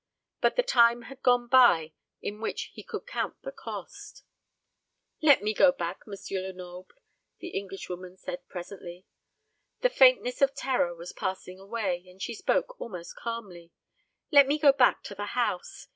But 0.41 0.55
the 0.55 0.63
time 0.63 1.03
had 1.03 1.21
gone 1.21 1.45
by 1.47 1.91
in 2.23 2.41
which 2.41 2.71
he 2.73 2.81
could 2.81 3.05
count 3.05 3.39
the 3.43 3.51
cost. 3.51 4.23
"Let 5.21 5.43
me 5.43 5.53
go 5.53 5.71
back, 5.71 5.99
M. 6.07 6.13
Lenoble," 6.41 6.89
the 7.37 7.49
Englishwoman 7.49 8.17
said 8.17 8.49
presently. 8.49 9.05
The 9.81 9.91
faintness 9.91 10.41
of 10.41 10.55
terror 10.55 10.95
was 10.95 11.13
passing 11.13 11.59
away, 11.59 12.03
and 12.09 12.19
she 12.19 12.33
spoke 12.33 12.81
almost 12.81 13.15
calmly. 13.15 13.73
"Let 14.31 14.47
me 14.47 14.57
go 14.57 14.71
back 14.71 15.03
to 15.03 15.13
the 15.13 15.25
house. 15.37 15.87